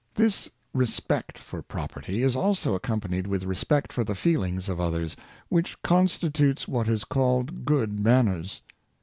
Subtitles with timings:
[0.15, 5.15] This respect for property is also accompanied with respect for the feelings of others,
[5.47, 8.63] which constitutes what is called good manners.